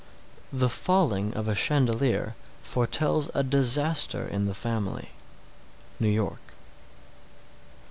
The 0.51 0.67
falling 0.67 1.31
of 1.35 1.47
a 1.47 1.53
chandelier 1.53 2.33
foretells 2.63 3.29
a 3.35 3.43
disaster 3.43 4.27
in 4.27 4.47
the 4.47 4.55
family. 4.55 5.11
_New 6.01 6.11
York. 6.11 6.55